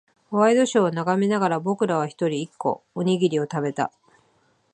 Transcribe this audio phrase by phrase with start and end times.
[0.31, 3.91] ワイドショーを眺めながら、僕らは一人、一個、おにぎりを食べた。